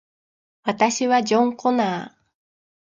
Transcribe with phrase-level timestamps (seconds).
[0.63, 2.23] 私はジョン・コナー